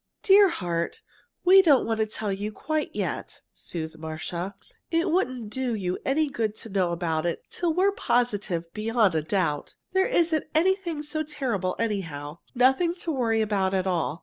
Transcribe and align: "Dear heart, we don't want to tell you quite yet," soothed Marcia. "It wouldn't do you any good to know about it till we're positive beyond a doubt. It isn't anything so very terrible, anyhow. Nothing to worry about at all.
"Dear 0.23 0.49
heart, 0.49 1.03
we 1.45 1.61
don't 1.61 1.85
want 1.85 1.99
to 1.99 2.07
tell 2.07 2.33
you 2.33 2.51
quite 2.51 2.89
yet," 2.95 3.43
soothed 3.53 3.99
Marcia. 3.99 4.55
"It 4.89 5.11
wouldn't 5.11 5.51
do 5.51 5.75
you 5.75 5.99
any 6.03 6.27
good 6.27 6.55
to 6.55 6.69
know 6.69 6.91
about 6.91 7.27
it 7.27 7.43
till 7.51 7.71
we're 7.75 7.91
positive 7.91 8.73
beyond 8.73 9.13
a 9.13 9.21
doubt. 9.21 9.75
It 9.93 10.11
isn't 10.11 10.45
anything 10.55 11.03
so 11.03 11.19
very 11.19 11.27
terrible, 11.27 11.75
anyhow. 11.77 12.39
Nothing 12.55 12.95
to 12.95 13.11
worry 13.11 13.41
about 13.41 13.75
at 13.75 13.85
all. 13.85 14.19